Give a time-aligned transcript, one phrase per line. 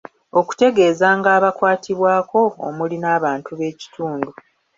[0.39, 4.29] Okutegeezanga abakwatibwako omuli n'abantu b'ekitundu.